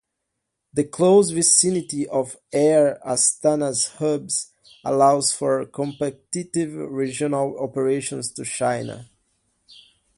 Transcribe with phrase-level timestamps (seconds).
[0.73, 4.51] The close vicinity of Air Astana's hubs
[4.83, 9.07] allows for competitive regional operations to China.